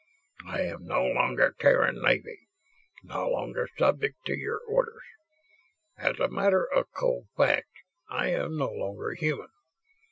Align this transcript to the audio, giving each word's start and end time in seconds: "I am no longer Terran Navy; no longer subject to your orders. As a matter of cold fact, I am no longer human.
"I 0.47 0.61
am 0.61 0.87
no 0.87 1.05
longer 1.05 1.55
Terran 1.59 2.01
Navy; 2.01 2.47
no 3.03 3.29
longer 3.29 3.69
subject 3.77 4.15
to 4.25 4.35
your 4.35 4.57
orders. 4.67 5.03
As 5.95 6.19
a 6.19 6.27
matter 6.27 6.65
of 6.65 6.89
cold 6.91 7.27
fact, 7.37 7.69
I 8.09 8.29
am 8.29 8.57
no 8.57 8.71
longer 8.71 9.13
human. 9.13 9.49